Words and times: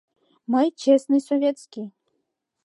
—Мый 0.51 0.67
честный 0.81 1.23
советский... 1.29 1.87